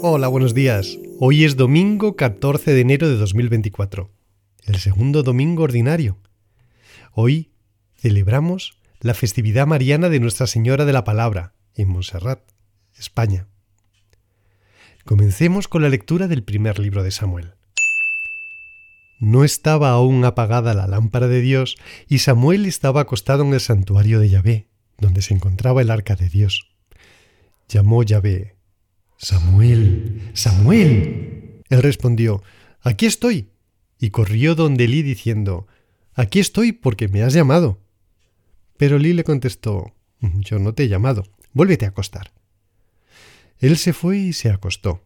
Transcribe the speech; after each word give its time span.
Hola, 0.00 0.28
buenos 0.28 0.54
días. 0.54 0.98
Hoy 1.18 1.44
es 1.44 1.56
domingo 1.56 2.16
14 2.16 2.72
de 2.72 2.80
enero 2.80 3.08
de 3.08 3.16
2024, 3.16 4.10
el 4.64 4.76
segundo 4.76 5.22
domingo 5.22 5.64
ordinario. 5.64 6.18
Hoy 7.12 7.50
celebramos 7.96 8.78
la 9.00 9.14
festividad 9.14 9.66
mariana 9.66 10.08
de 10.08 10.20
Nuestra 10.20 10.46
Señora 10.46 10.84
de 10.84 10.92
la 10.92 11.04
Palabra, 11.04 11.54
en 11.74 11.88
Montserrat, 11.88 12.40
España. 12.96 13.48
Comencemos 15.04 15.68
con 15.68 15.82
la 15.82 15.88
lectura 15.88 16.28
del 16.28 16.42
primer 16.42 16.78
libro 16.78 17.02
de 17.02 17.10
Samuel. 17.10 17.54
No 19.20 19.42
estaba 19.42 19.90
aún 19.90 20.24
apagada 20.24 20.74
la 20.74 20.86
lámpara 20.86 21.26
de 21.26 21.40
Dios 21.40 21.76
y 22.06 22.18
Samuel 22.18 22.66
estaba 22.66 23.00
acostado 23.00 23.42
en 23.42 23.52
el 23.52 23.60
santuario 23.60 24.20
de 24.20 24.28
Yahvé, 24.28 24.68
donde 24.96 25.22
se 25.22 25.34
encontraba 25.34 25.82
el 25.82 25.90
arca 25.90 26.14
de 26.14 26.28
Dios. 26.28 26.67
Llamó 27.68 28.02
Yahvé, 28.02 28.56
Samuel, 29.18 30.30
Samuel. 30.32 31.62
Él 31.68 31.82
respondió, 31.82 32.42
Aquí 32.80 33.06
estoy. 33.06 33.50
Y 33.98 34.10
corrió 34.10 34.54
donde 34.54 34.84
Elí 34.84 35.02
diciendo, 35.02 35.66
Aquí 36.14 36.38
estoy 36.38 36.72
porque 36.72 37.08
me 37.08 37.22
has 37.22 37.34
llamado. 37.34 37.80
Pero 38.76 38.96
Elí 38.96 39.12
le 39.12 39.24
contestó, 39.24 39.92
Yo 40.20 40.58
no 40.58 40.72
te 40.72 40.84
he 40.84 40.88
llamado, 40.88 41.24
vuélvete 41.52 41.84
a 41.84 41.88
acostar. 41.88 42.32
Él 43.58 43.76
se 43.76 43.92
fue 43.92 44.18
y 44.18 44.32
se 44.32 44.50
acostó. 44.50 45.02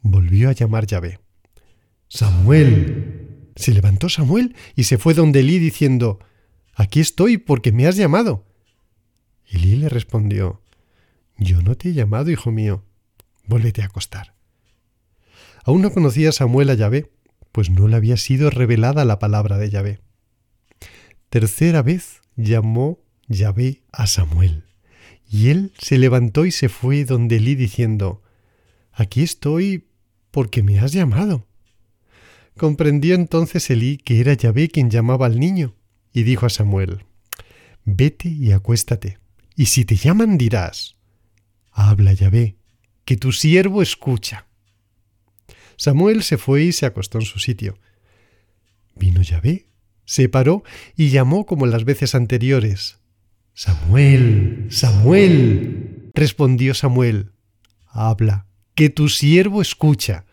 Volvió 0.00 0.48
a 0.48 0.52
llamar 0.52 0.86
Yahvé. 0.86 1.20
Samuel. 2.08 3.50
Se 3.56 3.72
levantó 3.72 4.08
Samuel 4.08 4.56
y 4.74 4.84
se 4.84 4.98
fue 4.98 5.14
donde 5.14 5.40
Elí 5.40 5.58
diciendo, 5.58 6.18
Aquí 6.74 7.00
estoy 7.00 7.38
porque 7.38 7.72
me 7.72 7.86
has 7.86 7.96
llamado. 7.96 8.44
Elí 9.46 9.76
le 9.76 9.88
respondió, 9.88 10.62
yo 11.36 11.62
no 11.62 11.76
te 11.76 11.90
he 11.90 11.92
llamado, 11.92 12.30
hijo 12.30 12.50
mío. 12.50 12.84
Vuélvete 13.46 13.82
a 13.82 13.86
acostar. 13.86 14.34
Aún 15.64 15.82
no 15.82 15.90
conocía 15.90 16.32
Samuel 16.32 16.70
a 16.70 16.74
Yahvé, 16.74 17.10
pues 17.52 17.70
no 17.70 17.88
le 17.88 17.96
había 17.96 18.16
sido 18.16 18.50
revelada 18.50 19.04
la 19.04 19.18
palabra 19.18 19.58
de 19.58 19.70
Yahvé. 19.70 20.00
Tercera 21.30 21.82
vez 21.82 22.20
llamó 22.36 23.00
Yahvé 23.28 23.82
a 23.92 24.06
Samuel, 24.06 24.64
y 25.28 25.48
él 25.48 25.72
se 25.78 25.98
levantó 25.98 26.44
y 26.44 26.50
se 26.50 26.68
fue 26.68 27.04
donde 27.04 27.36
Elí 27.36 27.54
diciendo, 27.54 28.22
Aquí 28.92 29.22
estoy 29.22 29.88
porque 30.30 30.62
me 30.62 30.78
has 30.78 30.92
llamado. 30.92 31.46
Comprendió 32.56 33.14
entonces 33.14 33.68
Elí 33.70 33.96
que 33.96 34.20
era 34.20 34.34
Yahvé 34.34 34.68
quien 34.68 34.90
llamaba 34.90 35.26
al 35.26 35.40
niño, 35.40 35.74
y 36.12 36.22
dijo 36.22 36.46
a 36.46 36.50
Samuel, 36.50 37.04
Vete 37.84 38.28
y 38.28 38.52
acuéstate, 38.52 39.18
y 39.56 39.66
si 39.66 39.84
te 39.84 39.96
llaman 39.96 40.38
dirás, 40.38 40.96
Habla, 41.74 42.12
Yahvé, 42.12 42.56
que 43.04 43.16
tu 43.16 43.32
siervo 43.32 43.82
escucha. 43.82 44.46
Samuel 45.76 46.22
se 46.22 46.38
fue 46.38 46.62
y 46.62 46.72
se 46.72 46.86
acostó 46.86 47.18
en 47.18 47.24
su 47.24 47.40
sitio. 47.40 47.78
Vino 48.94 49.22
Yahvé, 49.22 49.66
se 50.04 50.28
paró 50.28 50.62
y 50.94 51.10
llamó 51.10 51.46
como 51.46 51.66
las 51.66 51.84
veces 51.84 52.14
anteriores. 52.14 53.00
Samuel, 53.54 54.68
Samuel. 54.70 56.10
Respondió 56.14 56.74
Samuel. 56.74 57.32
Habla, 57.88 58.46
que 58.76 58.88
tu 58.88 59.08
siervo 59.08 59.60
escucha. 59.60 60.26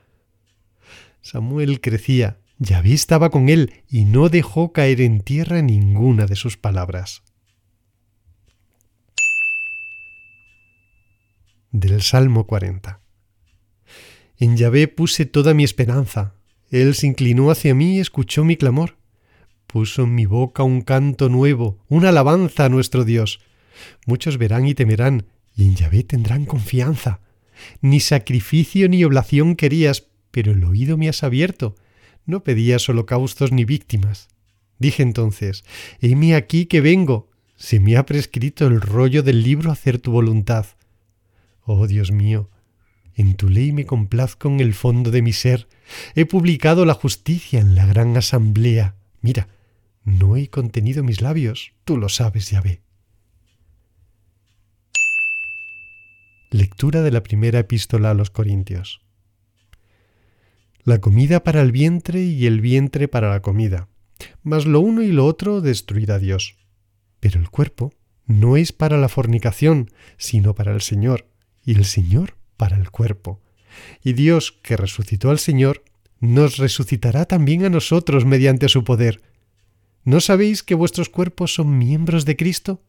Samuel 1.22 1.82
crecía, 1.82 2.38
Yahvé 2.60 2.94
estaba 2.94 3.32
con 3.32 3.50
él 3.50 3.74
y 3.90 4.06
no 4.06 4.30
dejó 4.30 4.74
caer 4.74 5.02
en 5.02 5.22
tierra 5.22 5.64
ninguna 5.64 6.28
de 6.28 6.36
sus 6.36 6.58
palabras. 6.58 7.24
Del 11.72 12.02
Salmo 12.02 12.48
40. 12.48 13.00
En 14.38 14.58
Yahvé 14.58 14.88
puse 14.88 15.26
toda 15.26 15.54
mi 15.54 15.64
esperanza. 15.64 16.36
Él 16.70 16.96
se 16.96 17.08
inclinó 17.08 17.50
hacia 17.50 17.74
mí 17.74 17.96
y 17.96 18.00
escuchó 18.00 18.44
mi 18.44 18.58
clamor. 18.58 18.98
Puso 19.68 20.04
en 20.04 20.16
mi 20.16 20.26
boca 20.26 20.64
un 20.64 20.82
canto 20.82 21.30
nuevo, 21.30 21.80
una 21.88 22.10
alabanza 22.10 22.66
a 22.66 22.70
nuestro 22.70 23.06
Dios. 23.06 23.40
Muchos 24.06 24.38
verán 24.38 24.68
y 24.68 24.74
temerán, 24.74 25.28
y 25.56 25.64
en 25.64 25.76
Yahvé 25.76 26.04
tendrán 26.04 26.46
confianza. 26.46 27.22
Ni 27.82 28.00
sacrificio 28.00 28.90
ni 28.90 29.04
oblación 29.04 29.56
querías, 29.56 30.08
pero 30.32 30.52
el 30.52 30.64
oído 30.64 30.98
me 30.98 31.08
has 31.08 31.24
abierto. 31.24 31.76
No 32.26 32.44
pedías 32.44 32.88
holocaustos 32.90 33.52
ni 33.52 33.64
víctimas. 33.64 34.28
Dije 34.78 35.04
entonces, 35.04 35.64
heme 36.02 36.36
aquí 36.36 36.66
que 36.66 36.82
vengo. 36.82 37.30
Se 37.56 37.80
me 37.80 37.96
ha 37.96 38.06
prescrito 38.06 38.68
el 38.68 38.82
rollo 38.82 39.24
del 39.24 39.44
libro 39.44 39.72
hacer 39.72 40.00
tu 40.00 40.12
voluntad. 40.12 40.66
Oh 41.64 41.88
Dios 41.88 42.12
mío, 42.12 42.50
en 43.16 43.36
tu 43.36 43.50
ley 43.50 43.72
me 43.72 43.86
complazco 43.86 44.48
en 44.48 44.60
el 44.60 44.74
fondo 44.74 45.12
de 45.12 45.22
mi 45.22 45.34
ser. 45.34 45.68
He 46.16 46.26
publicado 46.26 46.86
la 46.86 46.94
justicia 46.94 47.60
en 47.60 47.76
la 47.76 47.86
gran 47.86 48.16
asamblea. 48.18 48.96
Mira, 49.22 49.48
no 50.04 50.38
he 50.38 50.50
contenido 50.50 51.04
mis 51.04 51.22
labios, 51.22 51.74
tú 51.84 51.98
lo 51.98 52.10
sabes, 52.10 52.50
Yahvé. 52.50 52.82
Lectura 56.50 57.02
de 57.02 57.12
la 57.12 57.24
primera 57.24 57.60
epístola 57.60 58.12
a 58.12 58.14
los 58.14 58.30
Corintios. 58.30 59.02
La 60.84 61.00
comida 61.00 61.44
para 61.44 61.62
el 61.62 61.72
vientre 61.72 62.24
y 62.24 62.48
el 62.48 62.60
vientre 62.60 63.08
para 63.08 63.30
la 63.30 63.42
comida, 63.42 63.88
mas 64.42 64.66
lo 64.66 64.80
uno 64.80 65.04
y 65.04 65.12
lo 65.12 65.26
otro 65.26 65.62
destruirá 65.62 66.18
Dios. 66.18 66.58
Pero 67.20 67.40
el 67.40 67.50
cuerpo 67.50 67.94
no 68.26 68.58
es 68.58 68.72
para 68.72 68.98
la 68.98 69.08
fornicación, 69.08 69.92
sino 70.18 70.56
para 70.56 70.74
el 70.74 70.82
Señor, 70.82 71.31
y 71.66 71.76
el 71.76 71.86
Señor 71.86 72.36
para 72.58 72.78
el 72.78 72.92
cuerpo. 72.92 73.40
Y 74.04 74.14
Dios, 74.14 74.52
que 74.62 74.78
resucitó 74.78 75.30
al 75.30 75.40
Señor, 75.40 75.84
nos 76.20 76.58
resucitará 76.58 77.26
también 77.26 77.66
a 77.66 77.70
nosotros 77.70 78.26
mediante 78.26 78.70
su 78.70 78.84
poder. 78.84 79.22
¿No 80.04 80.20
sabéis 80.20 80.64
que 80.64 80.76
vuestros 80.76 81.10
cuerpos 81.10 81.54
son 81.54 81.78
miembros 81.78 82.26
de 82.26 82.36
Cristo? 82.36 82.82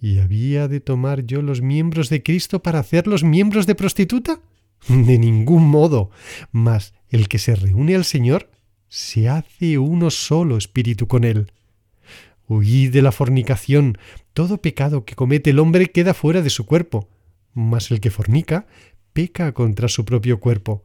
¿Y 0.00 0.18
había 0.18 0.68
de 0.68 0.80
tomar 0.80 1.24
yo 1.26 1.42
los 1.42 1.60
miembros 1.60 2.08
de 2.08 2.22
Cristo 2.22 2.62
para 2.62 2.78
hacerlos 2.78 3.24
miembros 3.24 3.66
de 3.66 3.74
prostituta? 3.74 4.40
De 4.88 5.18
ningún 5.18 5.68
modo. 5.68 6.10
Mas 6.52 6.94
el 7.10 7.28
que 7.28 7.38
se 7.38 7.56
reúne 7.56 7.96
al 7.96 8.04
Señor 8.04 8.48
se 8.88 9.28
hace 9.28 9.76
uno 9.78 10.10
solo 10.10 10.56
espíritu 10.56 11.08
con 11.08 11.24
él. 11.24 11.52
Huid 12.46 12.92
de 12.92 13.02
la 13.02 13.10
fornicación. 13.10 13.98
Todo 14.32 14.58
pecado 14.58 15.04
que 15.04 15.16
comete 15.16 15.50
el 15.50 15.58
hombre 15.58 15.90
queda 15.90 16.14
fuera 16.14 16.42
de 16.42 16.50
su 16.50 16.64
cuerpo 16.64 17.08
mas 17.54 17.90
el 17.90 18.00
que 18.00 18.10
fornica 18.10 18.66
peca 19.12 19.52
contra 19.52 19.88
su 19.88 20.04
propio 20.04 20.40
cuerpo. 20.40 20.84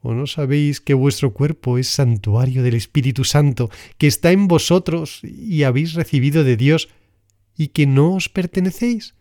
¿O 0.00 0.14
no 0.14 0.26
sabéis 0.26 0.80
que 0.80 0.94
vuestro 0.94 1.32
cuerpo 1.32 1.78
es 1.78 1.88
santuario 1.88 2.62
del 2.62 2.74
Espíritu 2.74 3.24
Santo, 3.24 3.70
que 3.98 4.06
está 4.06 4.30
en 4.32 4.46
vosotros 4.48 5.20
y 5.22 5.64
habéis 5.64 5.94
recibido 5.94 6.44
de 6.44 6.56
Dios, 6.56 6.88
y 7.56 7.68
que 7.68 7.86
no 7.86 8.14
os 8.14 8.28
pertenecéis? 8.28 9.14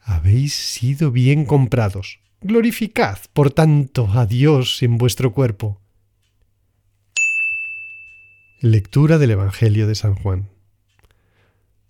Habéis 0.00 0.54
sido 0.54 1.10
bien 1.10 1.44
comprados. 1.44 2.20
Glorificad, 2.40 3.18
por 3.32 3.50
tanto, 3.50 4.08
a 4.12 4.26
Dios 4.26 4.82
en 4.82 4.98
vuestro 4.98 5.32
cuerpo. 5.32 5.80
Lectura 8.60 9.18
del 9.18 9.32
Evangelio 9.32 9.86
de 9.86 9.94
San 9.94 10.14
Juan. 10.14 10.48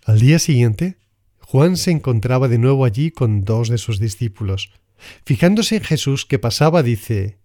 Al 0.05 0.21
día 0.21 0.39
siguiente, 0.39 0.97
Juan 1.47 1.77
se 1.77 1.93
encontraba 1.93 2.49
de 2.49 2.59
nuevo 2.59 2.85
allí 2.85 3.13
con 3.13 3.45
dos 3.45 3.69
de 3.69 3.79
sus 3.79 4.01
discípulos. 4.01 4.73
Fijándose 5.25 5.77
en 5.77 5.85
Jesús 5.85 6.27
que 6.27 6.41
pasaba, 6.41 6.83
dice, 6.83 7.39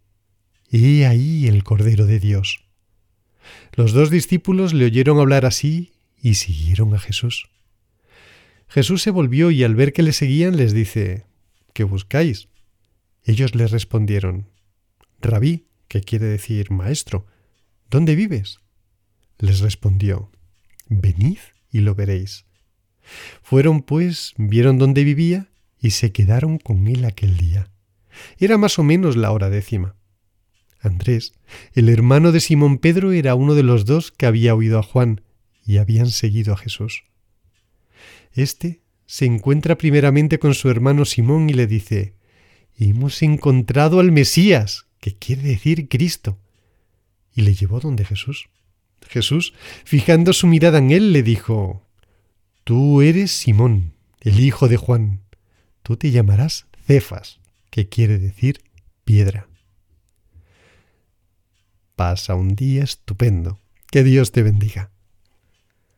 He 0.71 1.05
ahí 1.05 1.47
el 1.47 1.63
Cordero 1.63 2.07
de 2.07 2.19
Dios. 2.19 2.65
Los 3.73 3.93
dos 3.93 4.09
discípulos 4.09 4.73
le 4.73 4.85
oyeron 4.85 5.19
hablar 5.19 5.45
así 5.45 5.91
y 6.19 6.33
siguieron 6.33 6.95
a 6.95 6.99
Jesús. 6.99 7.51
Jesús 8.67 9.03
se 9.03 9.11
volvió 9.11 9.51
y 9.51 9.63
al 9.63 9.75
ver 9.75 9.93
que 9.93 10.01
le 10.01 10.13
seguían 10.13 10.57
les 10.57 10.73
dice, 10.73 11.25
¿qué 11.73 11.83
buscáis? 11.83 12.47
Ellos 13.23 13.53
le 13.53 13.67
respondieron, 13.67 14.47
Rabí, 15.19 15.67
que 15.87 16.01
quiere 16.01 16.25
decir 16.25 16.71
maestro, 16.71 17.27
¿dónde 17.91 18.15
vives? 18.15 18.61
Les 19.37 19.59
respondió, 19.59 20.31
Venid 20.87 21.37
y 21.71 21.81
lo 21.81 21.93
veréis. 21.93 22.45
Fueron, 23.41 23.81
pues, 23.81 24.33
vieron 24.37 24.77
dónde 24.77 25.03
vivía 25.03 25.47
y 25.79 25.91
se 25.91 26.11
quedaron 26.11 26.57
con 26.57 26.87
él 26.87 27.05
aquel 27.05 27.37
día. 27.37 27.69
Era 28.37 28.57
más 28.57 28.79
o 28.79 28.83
menos 28.83 29.15
la 29.15 29.31
hora 29.31 29.49
décima. 29.49 29.95
Andrés, 30.79 31.33
el 31.73 31.89
hermano 31.89 32.31
de 32.31 32.39
Simón 32.39 32.77
Pedro, 32.77 33.11
era 33.11 33.35
uno 33.35 33.53
de 33.53 33.63
los 33.63 33.85
dos 33.85 34.11
que 34.11 34.25
había 34.25 34.55
oído 34.55 34.79
a 34.79 34.83
Juan 34.83 35.21
y 35.65 35.77
habían 35.77 36.09
seguido 36.09 36.53
a 36.53 36.57
Jesús. 36.57 37.03
Este 38.33 38.81
se 39.05 39.25
encuentra 39.25 39.77
primeramente 39.77 40.39
con 40.39 40.53
su 40.53 40.69
hermano 40.69 41.05
Simón 41.05 41.49
y 41.49 41.53
le 41.53 41.67
dice, 41.67 42.15
Hemos 42.77 43.21
encontrado 43.21 43.99
al 43.99 44.11
Mesías, 44.11 44.87
que 44.99 45.15
quiere 45.15 45.43
decir 45.43 45.87
Cristo. 45.87 46.39
Y 47.35 47.41
le 47.41 47.53
llevó 47.53 47.79
donde 47.79 48.05
Jesús. 48.05 48.49
Jesús, 49.07 49.53
fijando 49.83 50.33
su 50.33 50.47
mirada 50.47 50.79
en 50.79 50.91
él, 50.91 51.13
le 51.13 51.21
dijo, 51.21 51.85
Tú 52.71 53.01
eres 53.01 53.33
Simón, 53.33 53.95
el 54.21 54.39
hijo 54.39 54.69
de 54.69 54.77
Juan. 54.77 55.19
Tú 55.83 55.97
te 55.97 56.09
llamarás 56.09 56.67
Cefas, 56.87 57.41
que 57.69 57.89
quiere 57.89 58.17
decir 58.17 58.61
piedra. 59.03 59.49
Pasa 61.97 62.35
un 62.35 62.55
día 62.55 62.85
estupendo. 62.85 63.59
Que 63.91 64.05
Dios 64.05 64.31
te 64.31 64.41
bendiga. 64.41 64.89